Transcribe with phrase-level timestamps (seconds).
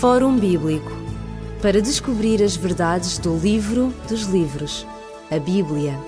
[0.00, 0.90] Fórum Bíblico
[1.62, 4.86] para descobrir as verdades do livro dos livros,
[5.30, 5.98] a Bíblia.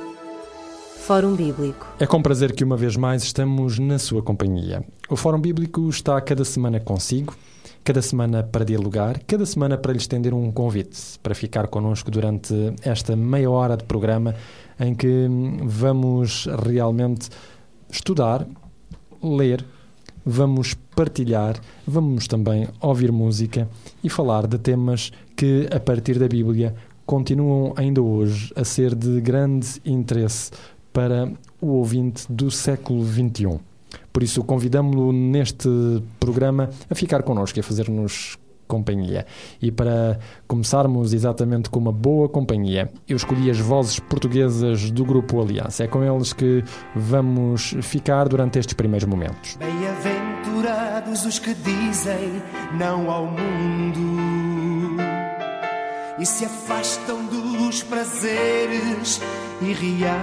[0.98, 1.86] Fórum Bíblico.
[1.98, 4.84] É com prazer que uma vez mais estamos na sua companhia.
[5.08, 7.34] O Fórum Bíblico está cada semana consigo,
[7.84, 12.74] cada semana para dialogar, cada semana para lhe estender um convite para ficar connosco durante
[12.82, 14.34] esta meia hora de programa
[14.78, 15.26] em que
[15.62, 17.30] vamos realmente
[17.88, 18.46] estudar,
[19.22, 19.64] ler,
[20.26, 23.68] vamos partilhar, vamos também ouvir música
[24.02, 26.74] e falar de temas que, a partir da Bíblia,
[27.06, 30.50] continuam ainda hoje a ser de grande interesse
[30.92, 33.60] para o ouvinte do século XXI.
[34.12, 35.68] Por isso, convidamos-lo neste
[36.18, 39.26] programa a ficar connosco e a fazer-nos companhia.
[39.60, 45.40] E para começarmos exatamente com uma boa companhia, eu escolhi as vozes portuguesas do Grupo
[45.40, 45.84] Aliança.
[45.84, 46.62] É com eles que
[46.94, 49.56] vamos ficar durante estes primeiros momentos.
[49.56, 52.42] Bem-aventurados os que dizem
[52.78, 54.36] não ao mundo
[56.18, 59.20] e se afastam dos prazeres
[59.60, 60.16] irreais.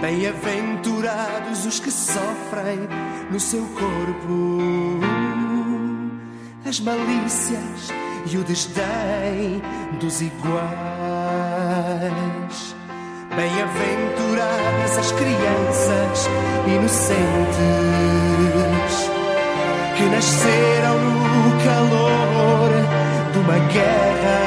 [0.00, 2.88] Bem-aventurados os que sofrem
[3.30, 4.58] no seu corpo
[6.72, 7.92] as malícias
[8.24, 9.60] e o desdém
[10.00, 10.72] dos iguais.
[13.36, 16.30] Bem-aventuradas as crianças
[16.66, 17.12] inocentes
[19.98, 22.70] que nasceram no calor
[23.32, 24.40] de uma guerra.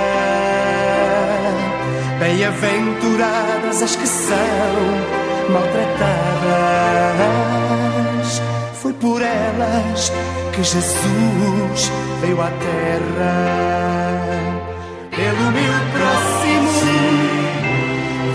[2.19, 4.35] Bem-aventuradas as que são
[5.51, 7.54] maltratadas.
[8.85, 10.13] Foi por elas
[10.53, 11.91] que Jesus
[12.21, 13.33] veio à terra.
[15.09, 16.69] Pelo meu próximo,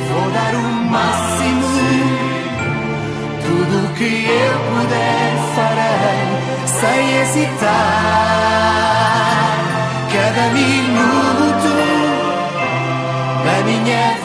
[0.08, 1.68] vou dar o máximo.
[3.46, 6.26] Tudo o que eu puder farei
[6.66, 7.70] sem hesitar.
[10.12, 11.70] Cada minuto
[13.44, 14.19] da minha vida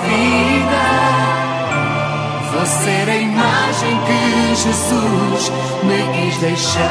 [2.65, 5.51] ser a imagem que Jesus
[5.83, 6.85] me quis deixar.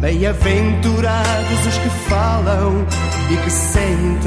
[0.00, 2.86] Bem-aventurados os que falam
[3.30, 4.24] e que sentem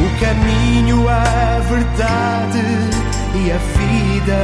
[0.00, 2.62] o caminho, a verdade
[3.34, 4.42] e a vida.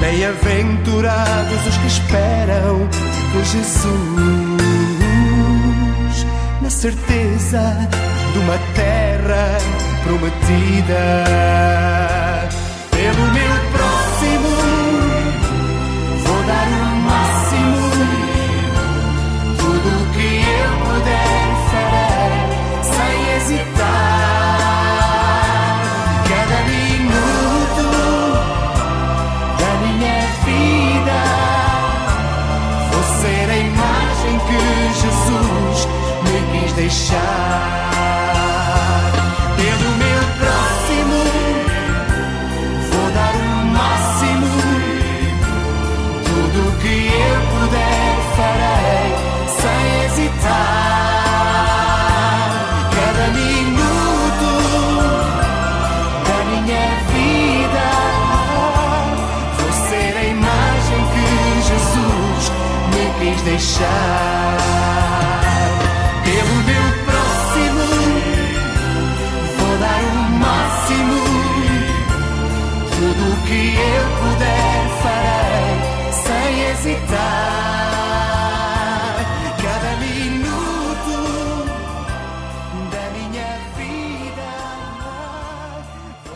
[0.00, 2.88] Bem-aventurados os que esperam
[3.32, 3.86] por Jesus,
[6.60, 7.88] na certeza
[8.32, 8.91] de uma terra
[10.04, 12.11] prometida.
[63.62, 64.41] Me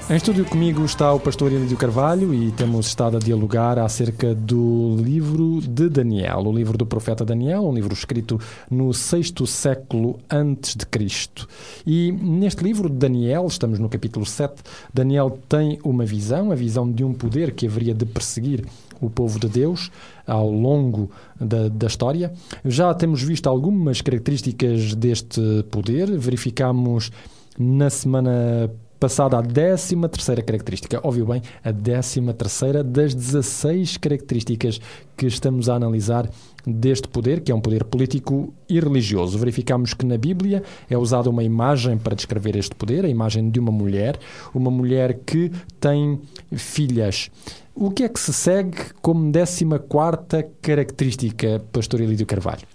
[0.08, 4.96] Em estúdio comigo está o pastor Elídio Carvalho e temos estado a dialogar acerca do
[5.02, 8.40] livro de Daniel, o livro do profeta Daniel, um livro escrito
[8.70, 11.48] no sexto século antes de Cristo.
[11.84, 14.62] E neste livro de Daniel, estamos no capítulo 7,
[14.94, 18.64] Daniel tem uma visão, a visão de um poder que haveria de perseguir
[19.00, 19.90] o povo de Deus
[20.24, 22.32] ao longo da, da história.
[22.64, 27.10] Já temos visto algumas características deste poder, verificamos
[27.58, 31.00] na semana passada a 13 terceira característica.
[31.02, 31.42] Ouviu bem?
[31.64, 34.80] A 13 terceira das 16 características
[35.16, 36.28] que estamos a analisar
[36.66, 39.38] deste poder, que é um poder político e religioso.
[39.38, 43.60] Verificamos que na Bíblia é usada uma imagem para descrever este poder, a imagem de
[43.60, 44.18] uma mulher,
[44.54, 46.20] uma mulher que tem
[46.52, 47.30] filhas.
[47.74, 52.66] O que é que se segue como 14 quarta característica, pastor Elídio Carvalho?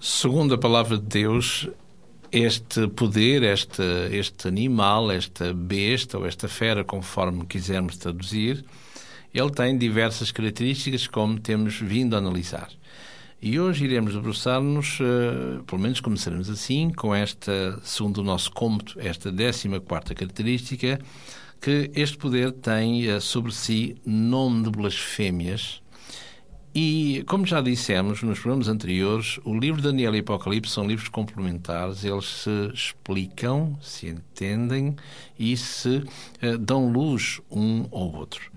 [0.00, 1.68] Segundo a palavra de Deus,
[2.30, 3.82] este poder, este,
[4.12, 8.64] este animal, esta besta ou esta fera, conforme quisermos traduzir,
[9.32, 12.68] ele tem diversas características, como temos vindo a analisar.
[13.40, 18.94] E hoje iremos debruçar-nos, uh, pelo menos começaremos assim, com esta, segundo o nosso cômodo,
[18.96, 19.68] esta 14
[20.14, 20.98] característica,
[21.60, 25.80] que este poder tem uh, sobre si nome de blasfémias.
[26.80, 31.08] E, como já dissemos nos programas anteriores, o livro de Daniel e Apocalipse são livros
[31.08, 34.94] complementares, eles se explicam, se entendem
[35.36, 36.04] e se
[36.40, 38.52] uh, dão luz um ao outro.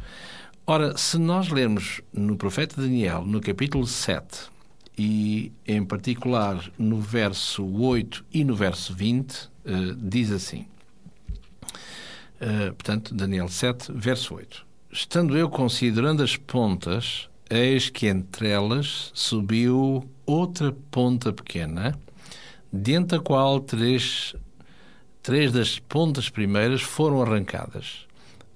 [0.67, 4.51] Ora, se nós lermos no profeta Daniel, no capítulo 7,
[4.95, 10.67] e em particular no verso 8 e no verso 20, uh, eh, diz assim:
[12.39, 14.63] Uh, portanto, Daniel 7, verso 8.
[14.91, 21.99] Estando eu considerando as pontas, eis que entre elas subiu outra ponta pequena,
[22.71, 24.33] dentro da qual três,
[25.21, 28.07] três das pontas primeiras foram arrancadas.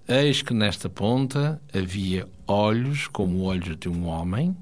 [0.07, 4.55] Eis que nesta ponta havia olhos como olhos de um homem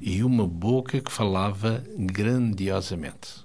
[0.00, 3.44] e uma boca que falava grandiosamente.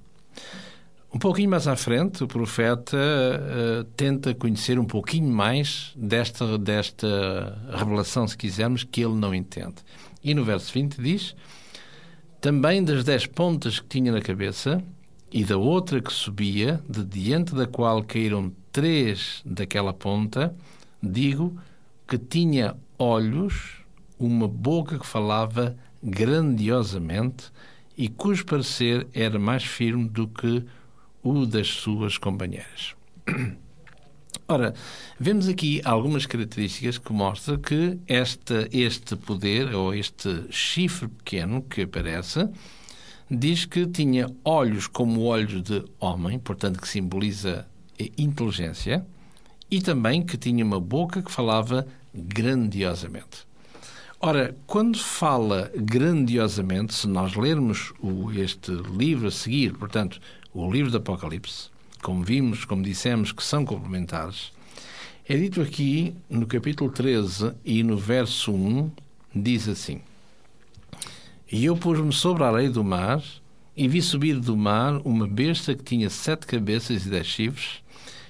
[1.14, 7.58] Um pouquinho mais à frente, o profeta uh, tenta conhecer um pouquinho mais desta, desta
[7.74, 9.76] revelação, se quisermos, que ele não entende.
[10.24, 11.36] E no verso 20 diz:
[12.40, 14.84] Também das dez pontas que tinha na cabeça,
[15.32, 20.56] e da outra que subia, de diante da qual caíram três daquela ponta,
[21.02, 21.58] digo
[22.08, 23.78] que tinha olhos,
[24.20, 27.52] uma boca que falava grandiosamente
[27.98, 30.64] e cujo parecer era mais firme do que
[31.24, 32.96] o das suas companheiras.
[34.52, 34.74] Ora,
[35.18, 41.84] vemos aqui algumas características que mostram que esta, este poder, ou este chifre pequeno que
[41.84, 42.50] aparece,
[43.30, 47.66] diz que tinha olhos como olhos de homem, portanto que simboliza
[48.18, 49.06] inteligência,
[49.70, 53.48] e também que tinha uma boca que falava grandiosamente.
[54.20, 60.20] Ora, quando fala grandiosamente, se nós lermos o, este livro a seguir, portanto,
[60.54, 61.71] o livro do Apocalipse,
[62.02, 64.52] como vimos, como dissemos, que são complementares,
[65.28, 68.92] é dito aqui no capítulo 13 e no verso 1,
[69.36, 70.02] diz assim:
[71.52, 73.24] E eu pus-me sobre a areia do mar
[73.78, 77.82] e vi subir do mar uma besta que tinha sete cabeças e dez chifres,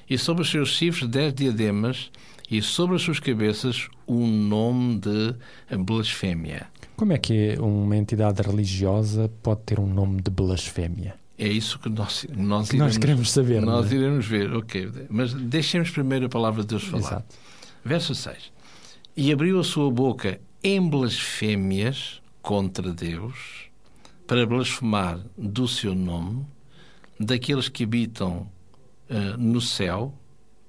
[0.09, 2.12] e sobre os seus chifres dez diademas,
[2.50, 6.68] e sobre as suas cabeças um nome de blasfémia.
[6.97, 11.20] Como é que uma entidade religiosa pode ter um nome de blasfémia?
[11.38, 13.62] É isso que nós, nós, que iremos, nós queremos saber.
[13.62, 13.95] Nós é?
[13.95, 14.92] iremos ver, ok.
[15.10, 17.00] Mas deixemos primeiro a palavra de Deus falar.
[17.00, 17.36] Exato.
[17.83, 18.51] Verso 6.
[19.18, 23.69] E abriu a sua boca em blasfémias contra Deus,
[24.28, 26.45] para blasfemar do seu nome,
[27.19, 28.48] daqueles que habitam
[29.10, 30.13] uh, no céu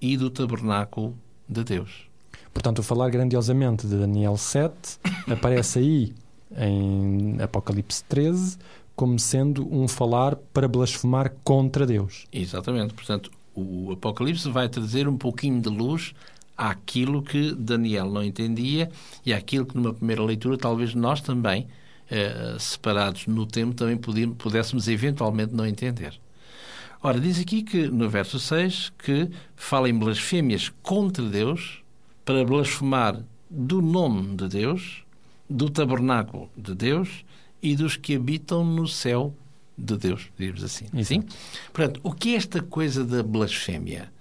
[0.00, 1.16] e do tabernáculo
[1.48, 2.08] de Deus.
[2.52, 4.98] Portanto, o falar grandiosamente de Daniel 7
[5.30, 6.14] aparece aí
[6.56, 8.58] em Apocalipse 13
[8.94, 12.26] como sendo um falar para blasfemar contra Deus.
[12.32, 12.94] Exatamente.
[12.94, 16.14] Portanto, o Apocalipse vai trazer um pouquinho de luz
[16.56, 18.90] àquilo que Daniel não entendia
[19.24, 21.66] e àquilo que numa primeira leitura talvez nós também,
[22.10, 26.18] eh, separados no tempo, também pudéssemos eventualmente não entender.
[27.02, 31.82] Ora, diz aqui que no verso 6 que fala em blasfémias contra Deus
[32.24, 35.02] para blasfemar do nome de Deus,
[35.50, 37.24] do tabernáculo de Deus
[37.62, 39.34] e dos que habitam no céu
[39.76, 40.86] de Deus, diríamos assim.
[41.04, 41.22] Sim?
[41.72, 44.12] Portanto, o que é esta coisa da blasfémia?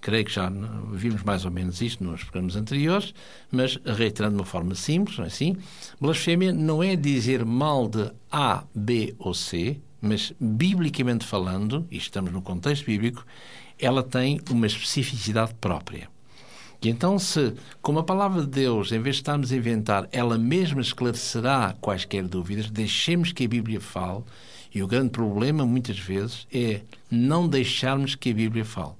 [0.00, 0.50] Creio que já
[0.92, 3.14] vimos mais ou menos isto nos programas anteriores,
[3.50, 5.56] mas reiterando de uma forma simples, é assim?
[6.00, 12.32] Blasfémia não é dizer mal de A, B ou C, mas biblicamente falando, e estamos
[12.32, 13.24] no contexto bíblico,
[13.78, 16.08] ela tem uma especificidade própria.
[16.82, 20.36] E então, se, como a palavra de Deus, em vez de estarmos a inventar, ela
[20.36, 24.24] mesma esclarecerá quaisquer dúvidas, deixemos que a Bíblia fale.
[24.74, 28.94] E o grande problema, muitas vezes, é não deixarmos que a Bíblia fale.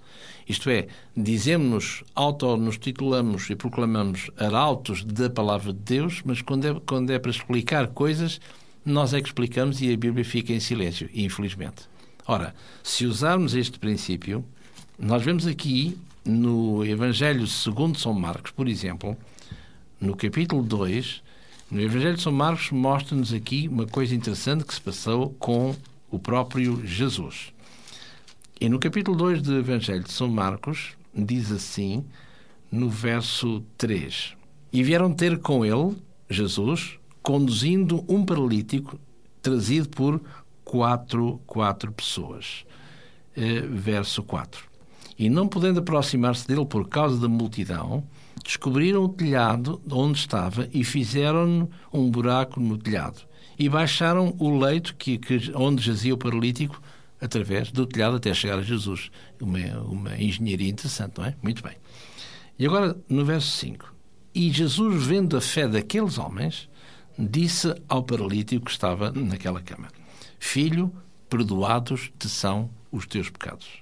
[0.48, 0.86] Isto é,
[1.16, 7.10] dizemos, auto nos titulamos e proclamamos arautos da palavra de Deus, mas quando é, quando
[7.10, 8.40] é para explicar coisas,
[8.84, 11.88] nós é que explicamos e a Bíblia fica em silêncio, infelizmente.
[12.26, 14.44] Ora, se usarmos este princípio,
[14.98, 19.16] nós vemos aqui no Evangelho segundo São Marcos, por exemplo,
[20.00, 21.22] no capítulo 2,
[21.70, 25.74] no Evangelho de São Marcos mostra-nos aqui uma coisa interessante que se passou com
[26.10, 27.52] o próprio Jesus.
[28.60, 32.04] E no capítulo 2 do Evangelho de São Marcos diz assim,
[32.70, 34.34] no verso 3:
[34.72, 35.96] E vieram ter com ele,
[36.28, 38.98] Jesus, conduzindo um paralítico
[39.40, 40.20] trazido por
[40.64, 42.64] quatro, quatro pessoas.
[43.36, 44.71] Uh, verso 4.
[45.22, 48.02] E não podendo aproximar-se dele por causa da multidão,
[48.42, 53.22] descobriram o telhado onde estava e fizeram um buraco no telhado.
[53.56, 56.82] E baixaram o leito que, que, onde jazia o paralítico
[57.20, 59.12] através do telhado até chegar a Jesus.
[59.40, 61.36] Uma, uma engenharia interessante, não é?
[61.40, 61.76] Muito bem.
[62.58, 63.94] E agora, no verso 5.
[64.34, 66.68] E Jesus, vendo a fé daqueles homens,
[67.16, 69.86] disse ao paralítico que estava naquela cama:
[70.40, 70.92] Filho,
[71.30, 73.81] perdoados te são os teus pecados.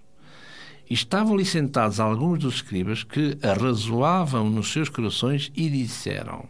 [0.91, 6.49] Estavam ali sentados alguns dos escribas que arrazoavam nos seus corações e disseram: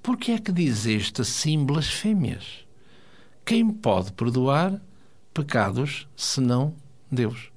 [0.00, 2.64] Por que é que dizeste assim blasfémias?
[3.44, 4.80] Quem pode perdoar
[5.34, 6.72] pecados senão
[7.10, 7.50] Deus?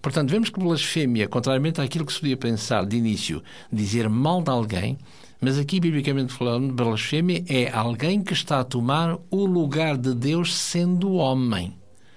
[0.00, 4.50] Portanto, vemos que blasfémia, contrariamente àquilo que se podia pensar de início, dizer mal de
[4.50, 4.96] alguém,
[5.40, 10.54] mas aqui, biblicamente falando, blasfémia é alguém que está a tomar o lugar de Deus
[10.54, 11.74] sendo homem.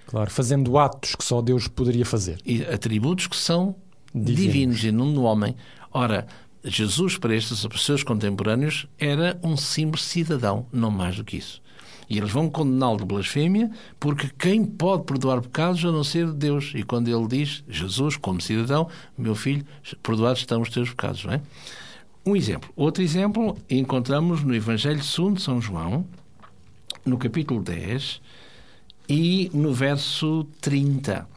[0.08, 2.40] Claro, fazendo atos que só Deus poderia fazer.
[2.46, 3.76] E atributos que são
[4.16, 5.56] divinos, divinos e não do homem.
[5.92, 6.26] Ora,
[6.64, 11.62] Jesus, para estes seus contemporâneos, era um simples cidadão, não mais do que isso.
[12.10, 16.72] E eles vão condená-lo de blasfémia, porque quem pode perdoar pecados a não ser Deus?
[16.74, 18.88] E quando ele diz, Jesus, como cidadão,
[19.18, 19.66] meu filho,
[20.02, 21.42] perdoados estão os teus pecados, não é?
[22.26, 22.70] Um exemplo.
[22.78, 26.06] Outro exemplo encontramos no Evangelho segundo São João,
[27.06, 28.22] no capítulo 10
[29.08, 31.28] e no verso 30.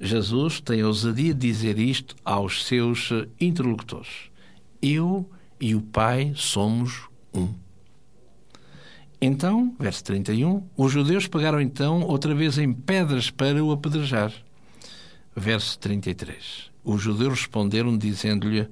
[0.00, 4.30] Jesus tem a ousadia de dizer isto aos seus interlocutores.
[4.82, 5.28] Eu
[5.60, 7.48] e o Pai somos um.
[9.20, 14.32] Então, verso 31, os judeus pegaram então outra vez em pedras para o apedrejar.
[15.34, 16.70] Verso 33.
[16.84, 18.68] Os judeus responderam dizendo-lhe: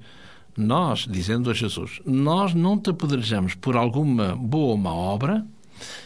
[0.55, 5.45] Nós, dizendo a Jesus, nós não te apedrejamos por alguma boa ou má obra,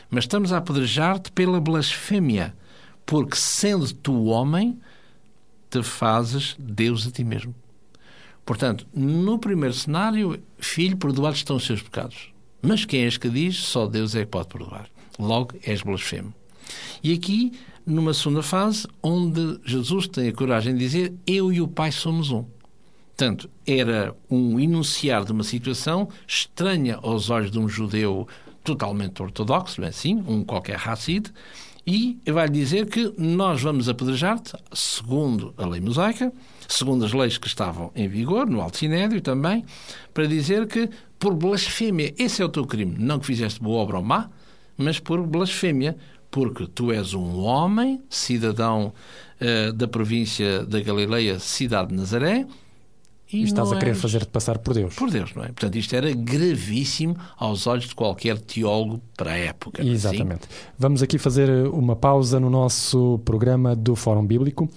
[0.09, 2.55] mas estamos a apedrejar-te pela blasfémia,
[3.05, 4.79] porque sendo tu homem,
[5.69, 7.53] te fazes Deus a ti mesmo.
[8.45, 12.33] Portanto, no primeiro cenário, filho, perdoados estão os seus pecados.
[12.61, 14.89] Mas quem és que diz, só Deus é que pode perdoar.
[15.17, 16.33] Logo, és blasfemo.
[17.03, 17.53] E aqui,
[17.85, 22.31] numa segunda fase, onde Jesus tem a coragem de dizer: Eu e o Pai somos
[22.31, 22.45] um.
[23.15, 28.27] Portanto, era um enunciar de uma situação estranha aos olhos de um judeu
[28.69, 30.23] totalmente ortodoxo, é assim?
[30.27, 31.31] Um qualquer racide,
[31.85, 36.31] e vai dizer que nós vamos apedrejar-te, segundo a lei mosaica,
[36.67, 39.65] segundo as leis que estavam em vigor, no Alto Sinédrio também,
[40.13, 43.97] para dizer que por blasfémia, esse é o teu crime, não que fizeste boa obra
[43.97, 44.29] ou má,
[44.77, 45.97] mas por blasfémia,
[46.29, 48.93] porque tu és um homem, cidadão
[49.41, 52.45] uh, da província da Galileia, cidade de Nazaré,
[53.31, 54.95] e, e estás a querer fazer-te passar por Deus.
[54.95, 55.47] Por Deus, não é?
[55.47, 59.85] Portanto, isto era gravíssimo aos olhos de qualquer teólogo para a época.
[59.85, 60.47] Exatamente.
[60.77, 64.69] Vamos aqui fazer uma pausa no nosso programa do Fórum Bíblico.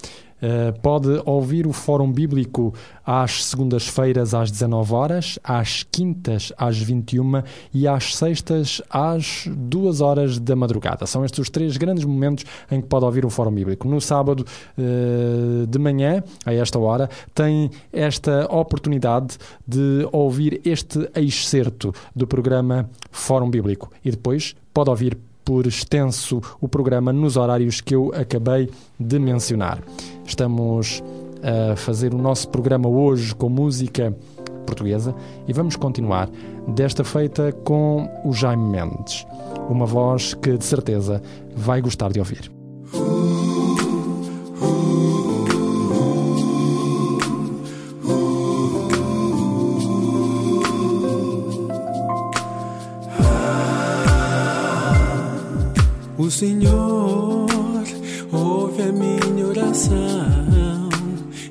[0.42, 2.74] Uh, pode ouvir o Fórum Bíblico
[3.06, 10.40] às segundas-feiras às 19 horas, às quintas às 21 e às sextas às 2 horas
[10.40, 11.06] da madrugada.
[11.06, 13.86] São estes os três grandes momentos em que pode ouvir o Fórum Bíblico.
[13.86, 14.44] No sábado
[14.76, 22.90] uh, de manhã, a esta hora, tem esta oportunidade de ouvir este excerto do programa
[23.12, 28.70] Fórum Bíblico e depois pode ouvir por extenso o programa nos horários que eu acabei
[28.98, 29.82] de mencionar.
[30.24, 31.02] Estamos
[31.42, 34.16] a fazer o nosso programa hoje com música
[34.66, 35.14] portuguesa
[35.46, 36.30] e vamos continuar,
[36.68, 39.26] desta feita com o Jaime Mendes,
[39.68, 41.20] uma voz que de certeza
[41.54, 42.61] vai gostar de ouvir.
[56.22, 57.48] O Senhor
[58.30, 60.88] ouve a minha oração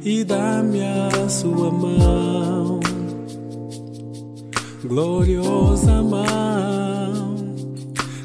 [0.02, 2.80] e dá-me a sua mão,
[4.86, 7.36] gloriosa mão.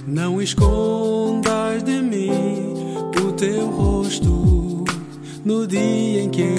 [0.06, 2.74] Não escondas de mim
[3.20, 4.84] o teu rosto
[5.44, 6.55] no dia em que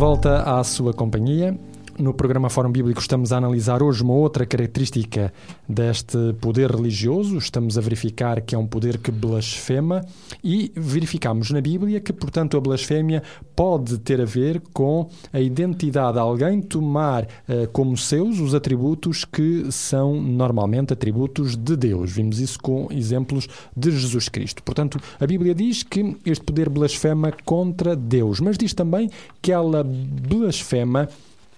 [0.00, 1.54] volta à sua companhia.
[2.00, 5.30] No programa Fórum Bíblico estamos a analisar hoje uma outra característica
[5.68, 7.36] deste poder religioso.
[7.36, 10.02] Estamos a verificar que é um poder que blasfema
[10.42, 13.22] e verificamos na Bíblia que, portanto, a blasfémia
[13.54, 19.26] pode ter a ver com a identidade de alguém tomar eh, como seus os atributos
[19.26, 22.10] que são normalmente atributos de Deus.
[22.12, 23.46] Vimos isso com exemplos
[23.76, 24.62] de Jesus Cristo.
[24.62, 29.10] Portanto, a Bíblia diz que este poder blasfema contra Deus, mas diz também
[29.42, 31.06] que ela blasfema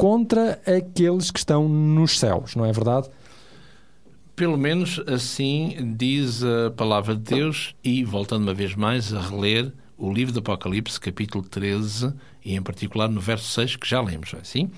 [0.02, 3.08] contra aqueles que estão nos céus, não é verdade?
[4.34, 9.72] Pelo menos assim diz a palavra de Deus, e voltando uma vez mais a reler
[9.96, 12.12] o livro do Apocalipse, capítulo 13,
[12.44, 14.72] e em particular no verso 6, que já lemos, é assim?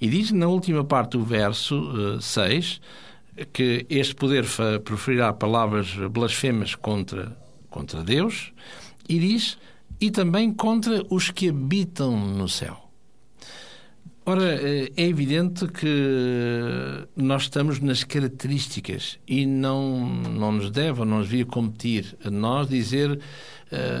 [0.00, 2.80] E diz na última parte do verso uh, 6
[3.52, 4.46] que este poder
[4.82, 7.36] proferirá palavras blasfemas contra,
[7.68, 8.50] contra Deus,
[9.06, 9.58] e diz,
[10.00, 12.83] e também contra os que habitam no céu.
[14.26, 14.58] Ora,
[14.96, 21.28] é evidente que nós estamos nas características e não, não nos deve ou não nos
[21.28, 23.20] devia competir a nós dizer uh,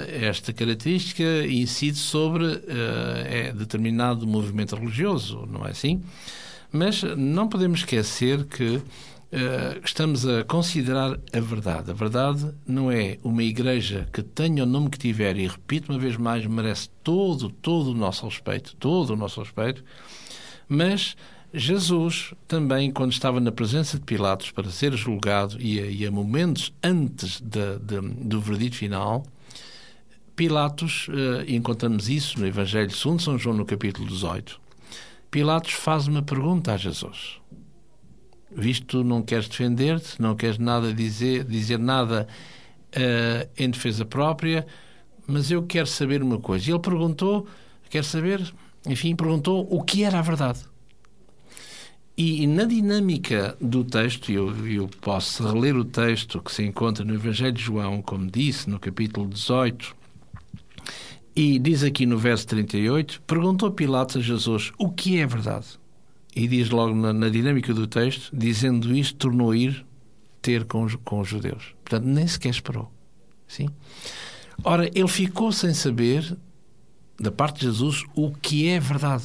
[0.08, 2.62] esta característica incide sobre uh,
[3.26, 6.02] é determinado movimento religioso, não é assim?
[6.72, 8.80] Mas não podemos esquecer que
[9.84, 11.90] estamos a considerar a verdade.
[11.90, 15.98] A verdade não é uma igreja que tenha o nome que tiver e, repito uma
[15.98, 19.84] vez mais, merece todo, todo o nosso respeito, todo o nosso respeito,
[20.68, 21.16] mas
[21.52, 26.10] Jesus também, quando estava na presença de Pilatos para ser julgado e a, e a
[26.10, 29.24] momentos antes de, de, do verdito final,
[30.34, 34.60] Pilatos, uh, encontramos isso no Evangelho segundo São João, no capítulo 18,
[35.30, 37.40] Pilatos faz uma pergunta a Jesus.
[38.56, 42.28] Visto não queres defender-te, não queres nada dizer, dizer nada
[42.94, 44.66] uh, em defesa própria,
[45.26, 46.68] mas eu quero saber uma coisa.
[46.68, 47.46] E ele perguntou,
[47.90, 48.40] quer saber,
[48.86, 50.60] enfim, perguntou o que era a verdade.
[52.16, 57.12] E, na dinâmica do texto, eu, eu posso reler o texto que se encontra no
[57.12, 59.96] Evangelho de João, como disse, no capítulo 18,
[61.34, 65.66] e diz aqui no verso 38, perguntou Pilatos a Jesus o que é verdade.
[66.34, 69.84] E diz logo na, na dinâmica do texto, dizendo isto, tornou ir
[70.42, 71.74] ter com, com os judeus.
[71.84, 72.92] Portanto, nem sequer esperou.
[73.46, 73.68] Sim?
[74.62, 76.36] Ora, ele ficou sem saber,
[77.18, 79.24] da parte de Jesus, o que é verdade.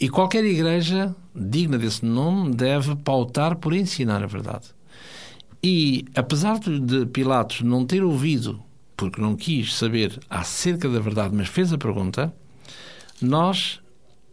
[0.00, 4.66] E qualquer igreja digna desse nome deve pautar por ensinar a verdade.
[5.62, 8.60] E, apesar de Pilatos não ter ouvido,
[8.96, 12.34] porque não quis saber acerca da verdade, mas fez a pergunta,
[13.20, 13.81] nós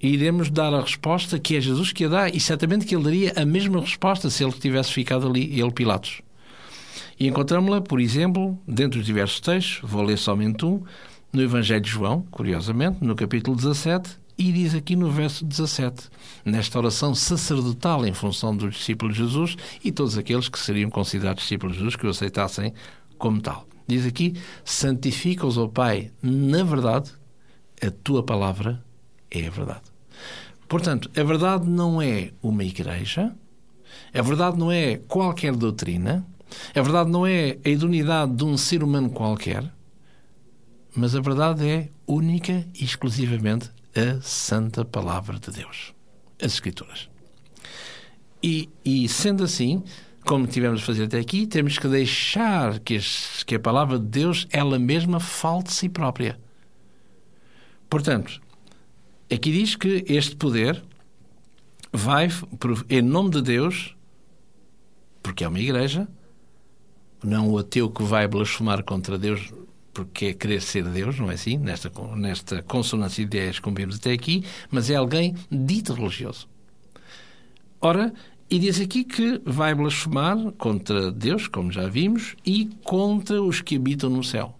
[0.01, 3.33] iremos dar a resposta que é Jesus que a dá, e certamente que ele daria
[3.35, 6.21] a mesma resposta se ele tivesse ficado ali, ele, Pilatos.
[7.19, 10.81] E encontramos-la, por exemplo, dentro de diversos textos, vou ler somente um,
[11.33, 16.09] no Evangelho de João, curiosamente, no capítulo 17, e diz aqui no verso 17,
[16.45, 21.43] nesta oração sacerdotal em função dos discípulos de Jesus e todos aqueles que seriam considerados
[21.43, 22.73] discípulos de Jesus, que o aceitassem
[23.17, 23.67] como tal.
[23.85, 27.11] Diz aqui: santifica-os, ó Pai, na verdade,
[27.85, 28.81] a tua palavra
[29.29, 29.88] é a verdade.
[30.69, 33.35] Portanto, a verdade não é uma igreja,
[34.13, 36.23] a verdade não é qualquer doutrina,
[36.75, 39.63] a verdade não é a idoneidade de um ser humano qualquer,
[40.95, 45.95] mas a verdade é única e exclusivamente a santa palavra de Deus,
[46.39, 47.09] as Escrituras.
[48.41, 49.83] E, e sendo assim,
[50.23, 54.05] como tivemos a fazer até aqui, temos que deixar que, as, que a palavra de
[54.05, 56.39] Deus, ela mesma, fale de si própria.
[57.89, 58.39] Portanto,
[59.31, 60.83] aqui diz que este poder
[61.91, 62.29] vai,
[62.89, 63.95] em nome de Deus,
[65.21, 66.07] porque é uma igreja,
[67.23, 69.51] não o ateu que vai blasfemar contra Deus
[69.93, 71.57] porque é querer ser Deus, não é assim?
[71.57, 76.47] Nesta, nesta consonância de ideias que vimos até aqui, mas é alguém dito religioso.
[77.81, 78.13] Ora,
[78.49, 83.75] e diz aqui que vai blasfemar contra Deus, como já vimos, e contra os que
[83.75, 84.57] habitam no céu.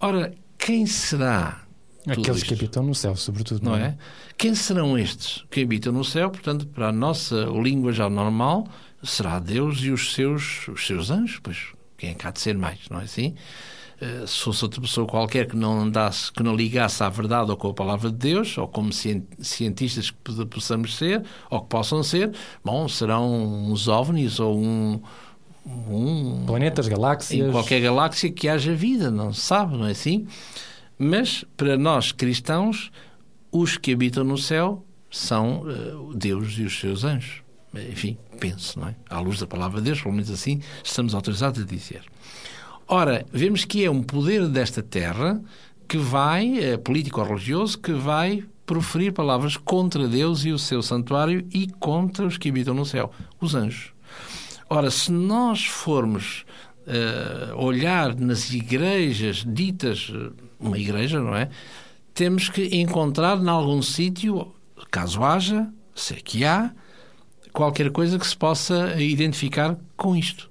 [0.00, 1.67] Ora, quem será
[2.12, 2.46] Aqueles isto?
[2.48, 3.62] que habitam no céu, sobretudo.
[3.64, 3.96] não é?
[4.36, 6.30] Quem serão estes que habitam no céu?
[6.30, 8.66] Portanto, para a nossa língua já normal,
[9.02, 11.58] será Deus e os seus, os seus anjos, pois
[11.96, 13.34] quem é que há de ser mais, não é assim?
[14.00, 17.56] Eh, Se fosse outra pessoa qualquer que não andasse, que não ligasse à verdade ou
[17.56, 22.02] com a palavra de Deus, ou como cien- cientistas que possamos ser, ou que possam
[22.04, 22.32] ser,
[22.64, 23.28] bom, serão
[23.70, 25.00] uns ovnis ou um,
[25.66, 27.48] um Planetas, galáxias.
[27.48, 30.26] em qualquer galáxia que haja vida, não se sabe, não é assim?
[30.98, 32.90] Mas para nós cristãos,
[33.52, 37.42] os que habitam no céu são eh, Deus e os seus anjos.
[37.74, 38.96] Enfim, penso, não é?
[39.08, 42.02] À luz da palavra de Deus, pelo menos assim estamos autorizados a dizer.
[42.86, 45.40] Ora, vemos que é um poder desta terra
[45.86, 51.66] que vai, é, político-religioso, que vai proferir palavras contra Deus e o seu santuário e
[51.66, 53.92] contra os que habitam no céu, os anjos.
[54.68, 56.44] Ora, se nós formos
[56.88, 61.50] eh, olhar nas igrejas ditas, eh, uma igreja, não é?
[62.14, 64.54] Temos que encontrar em algum sítio,
[64.90, 66.72] caso haja, se é que há,
[67.52, 70.50] qualquer coisa que se possa identificar com isto.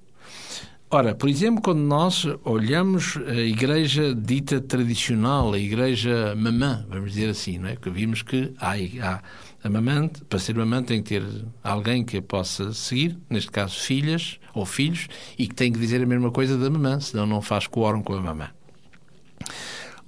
[0.89, 7.29] Ora, por exemplo, quando nós olhamos a igreja dita tradicional, a igreja mamã, vamos dizer
[7.29, 7.75] assim, não é?
[7.75, 9.21] Que vimos que há, há
[9.67, 11.23] a mamã, para ser mamã tem que ter
[11.63, 16.01] alguém que a possa seguir, neste caso filhas ou filhos, e que tem que dizer
[16.01, 18.49] a mesma coisa da mamã, senão não faz quórum com a mamã.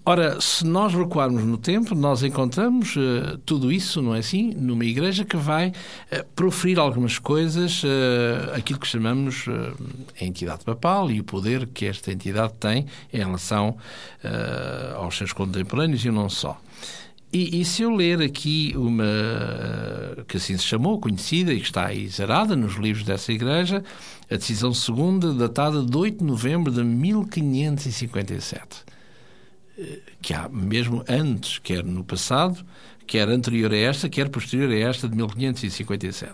[0.05, 4.53] Ora, se nós recuarmos no tempo, nós encontramos eh, tudo isso, não é assim?
[4.55, 5.71] Numa igreja que vai
[6.09, 9.45] eh, proferir algumas coisas, eh, aquilo que chamamos
[10.19, 13.77] a entidade papal e o poder que esta entidade tem em relação
[14.95, 16.59] aos seus contemporâneos e não só.
[17.31, 21.65] E, e se eu ler aqui uma eh, que assim se chamou, conhecida e que
[21.65, 23.83] está aí zerada nos livros dessa igreja,
[24.29, 28.89] a decisão segunda, datada de 8 de novembro de 1557
[30.21, 32.63] que há mesmo antes, quer no passado,
[33.07, 36.33] quer anterior a esta, quer posterior a esta de 1557.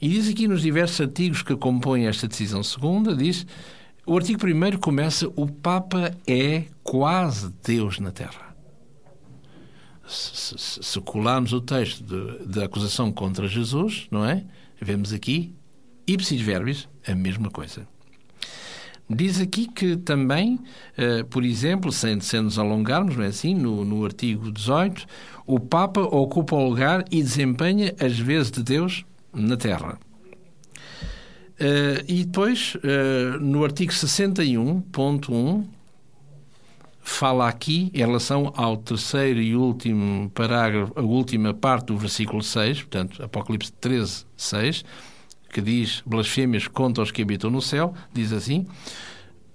[0.00, 3.46] E diz aqui nos diversos artigos que compõem esta decisão segunda, diz,
[4.06, 8.47] o artigo primeiro começa, o Papa é quase Deus na Terra.
[10.08, 12.02] Se, se, colarmos o texto
[12.46, 14.44] da acusação contra Jesus, não é?
[14.80, 15.54] Vemos aqui,
[16.06, 17.86] ipsis verbis, a mesma coisa.
[19.10, 20.58] Diz aqui que também,
[20.96, 25.06] eh, por exemplo, sem, sem nos alongarmos, não é assim, no, no artigo 18,
[25.46, 29.98] o Papa ocupa o lugar e desempenha as vezes de Deus na Terra.
[31.58, 35.64] Eh, e depois, eh, no artigo 61.1,
[37.08, 42.82] fala aqui, em relação ao terceiro e último parágrafo, a última parte do versículo 6,
[42.82, 44.84] portanto, Apocalipse 13, 6,
[45.50, 48.66] que diz blasfêmias contra os que habitam no céu, diz assim,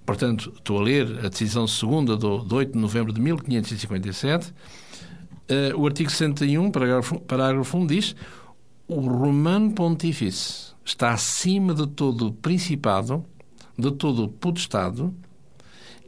[0.04, 5.80] portanto, estou a ler a decisão segunda do, de 8 de novembro de 1557, uh,
[5.80, 8.16] o artigo 61, parágrafo, parágrafo 1, diz
[8.86, 13.24] o romano pontífice está acima de todo o principado,
[13.78, 15.14] de todo o potestado,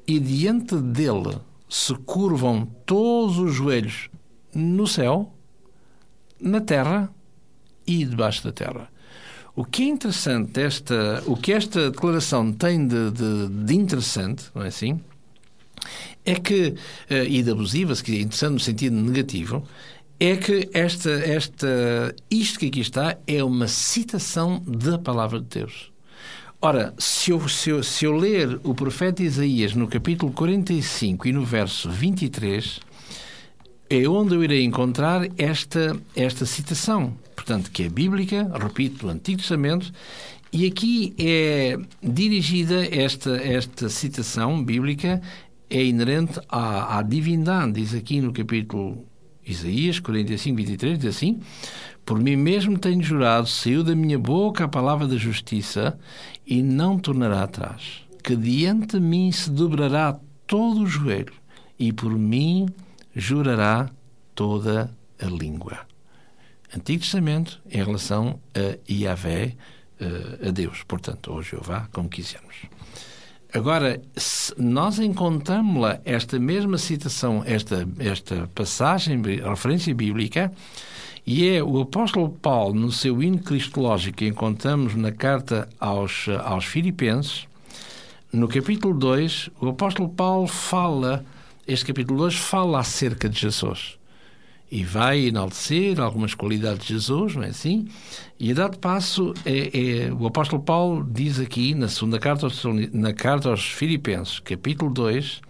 [0.07, 1.39] e diante dele
[1.69, 4.09] se curvam todos os joelhos
[4.55, 5.33] no céu,
[6.41, 7.11] na terra
[7.87, 8.89] e debaixo da terra.
[9.55, 14.63] O que é interessante, esta, o que esta declaração tem de, de, de interessante, não
[14.63, 15.01] é assim?
[16.25, 16.75] É que,
[17.09, 19.67] e de abusiva, se quiser, interessante no sentido negativo,
[20.19, 25.93] é que esta, esta, isto que aqui está é uma citação da palavra de Deus.
[26.69, 31.33] Ora, se eu, se, eu, se eu ler o profeta Isaías no capítulo 45 e
[31.33, 32.81] no verso 23,
[33.89, 39.39] é onde eu irei encontrar esta, esta citação, portanto, que é bíblica, repito, do Antigo
[39.39, 39.93] Testamento,
[40.53, 45.23] e aqui é dirigida esta, esta citação bíblica,
[45.71, 49.07] é inerente à, à divindade, diz aqui no capítulo
[49.47, 51.39] Isaías 45, 23, diz assim:
[52.07, 55.99] Por mim mesmo tenho jurado, saiu da minha boca a palavra da justiça
[56.47, 60.17] e não tornará atrás, que diante de mim se dobrará
[60.47, 61.33] todo o joelho
[61.77, 62.69] e por mim
[63.13, 63.91] jurará
[64.37, 65.81] toda a língua.
[66.75, 69.57] Antigo Testamento em relação a Yahvé,
[70.47, 72.55] a Deus, portanto, ou Jeová, como quisermos.
[73.53, 74.01] Agora,
[74.57, 80.53] nós encontramos esta mesma citação, esta, esta passagem, referência bíblica,
[81.27, 86.65] e é o apóstolo Paulo, no seu hino cristológico, que encontramos na carta aos, aos
[86.65, 87.49] Filipenses,
[88.33, 91.25] no capítulo 2, o apóstolo Paulo fala,
[91.67, 93.99] este capítulo 2 fala acerca de Jesus.
[94.71, 97.89] E vai enaltecer algumas qualidades de Jesus, não é assim?
[98.39, 102.63] E a dado passo, é, é, o apóstolo Paulo diz aqui, na segunda carta aos,
[102.93, 105.41] na carta aos Filipenses, capítulo 2,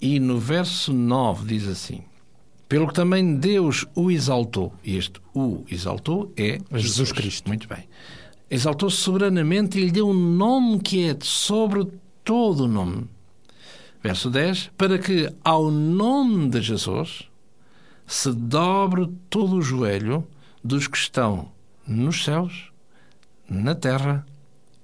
[0.00, 2.02] e no verso 9 diz assim:
[2.72, 4.72] Pelo que também Deus o exaltou.
[4.82, 7.46] E este o exaltou é Jesus Cristo.
[7.46, 7.86] Muito bem.
[8.50, 11.86] Exaltou soberanamente e lhe deu um nome que é sobre
[12.24, 13.06] todo o nome.
[14.02, 17.28] Verso 10: Para que ao nome de Jesus
[18.06, 20.26] se dobre todo o joelho
[20.64, 21.52] dos que estão
[21.86, 22.72] nos céus,
[23.50, 24.24] na terra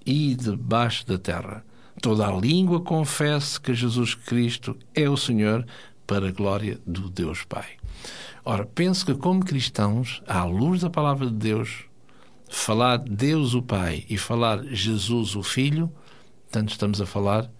[0.04, 1.64] e debaixo da terra.
[2.02, 5.64] Toda a língua confesse que Jesus Cristo é o Senhor
[6.06, 7.77] para a glória do Deus Pai.
[8.44, 11.84] Ora, penso que como cristãos, à luz da palavra de Deus,
[12.48, 15.92] falar Deus o Pai e falar Jesus o Filho,
[16.50, 17.50] tanto estamos a falar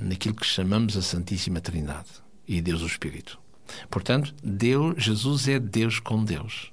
[0.00, 2.08] naquilo que chamamos a Santíssima Trindade
[2.46, 3.38] e Deus o Espírito.
[3.90, 6.72] Portanto, Deus, Jesus é Deus com Deus.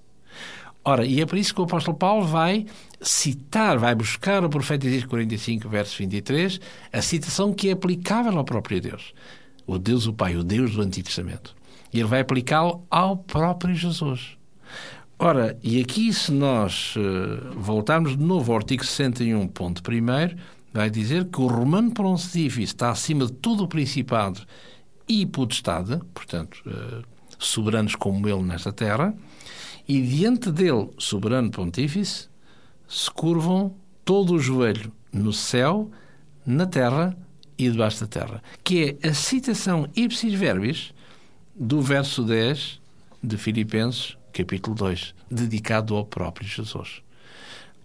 [0.84, 2.66] Ora, e é por isso que o apóstolo Paulo vai
[3.02, 6.60] citar, vai buscar o profeta Isaías 45, verso 23,
[6.92, 9.14] a citação que é aplicável ao próprio Deus.
[9.68, 11.56] O Deus o Pai, o Deus do Antigo Testamento.
[11.92, 14.38] E ele vai aplicá-lo ao próprio Jesus.
[15.18, 20.38] Ora, e aqui se nós uh, voltarmos de novo ao artigo 61, ponto primeiro,
[20.74, 24.42] vai dizer que o Romano Pontifício está acima de todo o principado
[25.08, 27.04] e potestade, portanto, uh,
[27.38, 29.14] soberanos como ele nesta terra,
[29.88, 32.30] e diante dele, soberano pontífice,
[32.88, 33.76] se curvam
[34.06, 35.90] todo o joelho no céu,
[36.46, 37.18] na terra
[37.58, 40.94] e debaixo da terra, que é a citação ipsis verbis
[41.60, 42.80] do verso 10
[43.22, 47.02] de Filipenses, capítulo 2, dedicado ao próprio Jesus.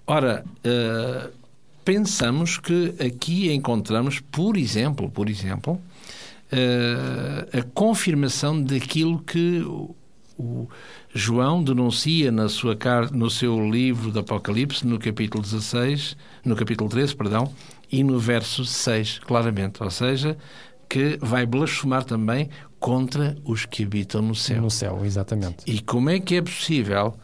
[0.07, 1.33] Ora, uh,
[1.85, 5.81] pensamos que aqui encontramos, por exemplo, por exemplo,
[6.53, 9.97] uh, a confirmação daquilo que o,
[10.39, 10.69] o
[11.13, 12.79] João denuncia na sua
[13.13, 17.53] no seu livro do Apocalipse, no capítulo 16, no capítulo 13, perdão,
[17.91, 20.37] e no verso 6, claramente, ou seja,
[20.89, 22.51] que vai blasfemar também
[22.85, 24.61] contra os que habitam no céu.
[24.61, 25.65] No céu, exatamente.
[25.67, 27.15] E como é que é possível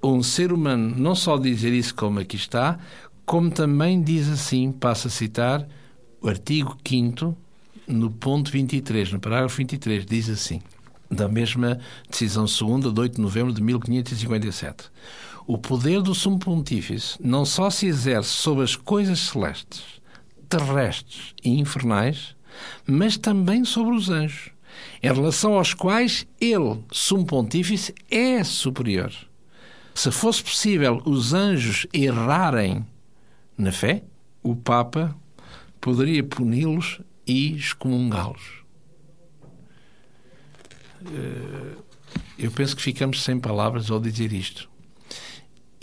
[0.00, 2.78] um ser humano não só dizer isso como aqui está,
[3.26, 5.66] como também diz assim, passa a citar
[6.20, 7.36] o artigo 5
[7.88, 10.62] no ponto 23, no parágrafo 23, diz assim:
[11.10, 14.84] da mesma decisão segunda de 8 de novembro de 1557.
[15.48, 19.82] O poder do Sumo Pontífice não só se exerce sobre as coisas celestes,
[20.48, 22.36] terrestres e infernais,
[22.86, 24.52] mas também sobre os anjos,
[25.02, 29.12] em relação aos quais ele, Sumo Pontífice, é superior.
[29.94, 32.86] Se fosse possível os anjos errarem
[33.56, 34.02] na fé,
[34.42, 35.14] o Papa
[35.80, 38.62] poderia puni-los e excomungá-los.
[41.06, 41.76] Eh,
[42.38, 44.71] eu penso que ficamos sem palavras ao dizer isto.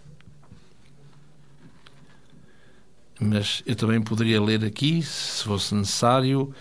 [3.19, 6.51] Mas eu também poderia ler aqui, se fosse necessário,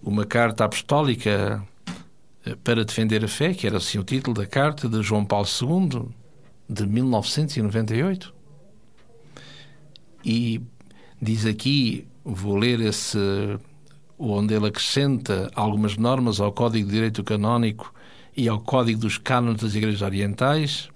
[0.00, 1.60] uma carta apostólica
[2.62, 6.04] para defender a fé, que era assim o título da carta de João Paulo II,
[6.68, 8.35] de 1998.
[10.26, 10.60] E
[11.22, 13.16] diz aqui, vou ler esse,
[14.18, 17.94] onde ele acrescenta algumas normas ao Código de Direito Canónico
[18.36, 20.88] e ao Código dos Cânones das Igrejas Orientais,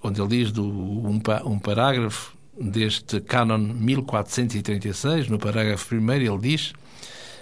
[0.00, 6.72] onde ele diz do, um, um parágrafo deste cânon 1436, no parágrafo primeiro, ele diz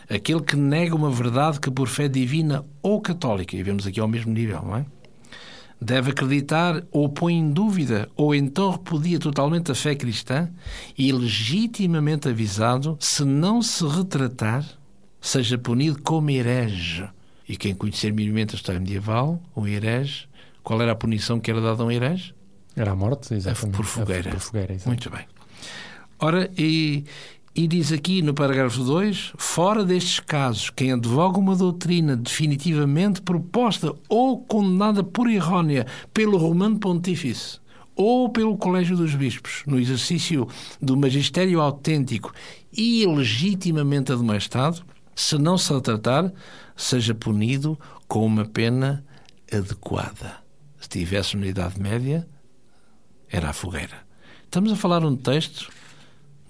[0.08, 4.08] aquele que nega uma verdade que por fé divina ou católica, e vemos aqui ao
[4.08, 4.86] mesmo nível, não é?
[5.80, 10.50] Deve acreditar ou põe em dúvida ou então repudia totalmente a fé cristã
[10.96, 14.64] e legitimamente avisado, se não se retratar,
[15.20, 17.08] seja punido como herege.
[17.48, 20.28] E quem conhecer minimamente a história medieval, o herege,
[20.62, 22.34] qual era a punição que era dada a um herege?
[22.76, 23.76] Era a morte, exatamente.
[23.76, 24.30] Por fogueira.
[24.30, 25.26] Por fogueira Muito bem.
[26.18, 27.04] Ora, e,
[27.54, 33.92] e diz aqui no parágrafo 2: fora destes casos, quem advoga uma doutrina definitivamente proposta
[34.08, 37.58] ou condenada por errónea pelo Romano Pontífice
[37.96, 40.48] ou pelo Colégio dos Bispos, no exercício
[40.80, 42.32] do magistério autêntico
[42.72, 44.82] e legitimamente admoestado,
[45.14, 46.32] se não se tratar,
[46.76, 49.04] seja punido com uma pena
[49.52, 50.36] adequada.
[50.80, 52.26] Se tivesse na Idade Média,
[53.28, 53.98] era a fogueira.
[54.44, 55.70] Estamos a falar um texto